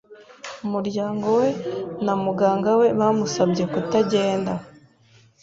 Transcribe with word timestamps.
Umuryango 0.65 1.25
we 1.39 1.47
na 2.05 2.13
muganga 2.23 2.69
we 2.79 2.87
bamusabye 2.99 3.63
kutagenda. 3.73 4.53